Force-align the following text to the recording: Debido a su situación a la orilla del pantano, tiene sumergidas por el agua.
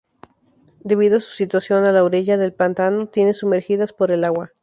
Debido 0.83 1.17
a 1.17 1.19
su 1.19 1.29
situación 1.29 1.83
a 1.85 1.91
la 1.91 2.03
orilla 2.03 2.35
del 2.35 2.53
pantano, 2.53 3.05
tiene 3.09 3.35
sumergidas 3.35 3.93
por 3.93 4.11
el 4.11 4.23
agua. 4.23 4.51